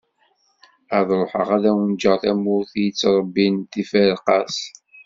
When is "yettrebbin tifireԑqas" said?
2.85-4.55